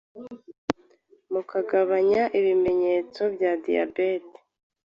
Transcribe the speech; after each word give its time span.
mu 1.31 1.41
kugabanya 1.49 2.21
ibimenyetso 2.39 3.21
bya 3.35 3.51
diyabete 3.63 4.37